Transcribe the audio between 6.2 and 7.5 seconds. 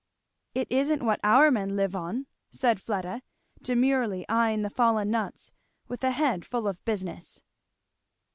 full of business.